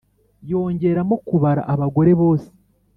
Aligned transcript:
yongeramo 0.49 1.15
kubara 1.27 1.61
abagore 1.73 2.11
bose 2.21 2.49